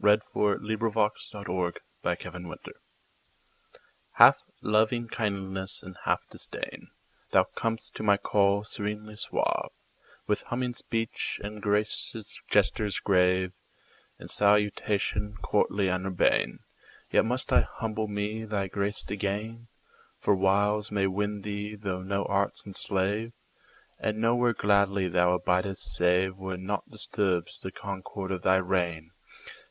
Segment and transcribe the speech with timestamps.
[0.03, 1.71] 1860 To
[2.03, 2.65] My Cat
[4.13, 6.87] HALF loving kindliness and half disdain,
[7.29, 9.69] Thou comest to my call serenely suave,
[10.25, 13.53] With humming speech and gracious gestures grave,
[14.17, 16.61] In salutation courtly and urbane;
[17.11, 19.67] Yet must I humble me thy grace to gain,
[20.17, 23.33] For wiles may win thee though no arts enslave,
[23.99, 29.11] And nowhere gladly thou abidest saveWhere naught disturbs the concord of thy reign.